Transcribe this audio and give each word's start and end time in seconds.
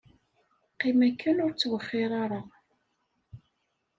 Qqim 0.73 0.99
akken 1.07 1.37
ur 1.45 1.51
ttwexxiṛ 1.53 2.11
ara. 2.23 2.41